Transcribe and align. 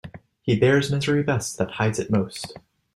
He 0.41 0.59
bears 0.59 0.91
misery 0.91 1.21
best 1.21 1.59
that 1.59 1.73
hides 1.73 1.99
it 1.99 2.09
most. 2.09 2.57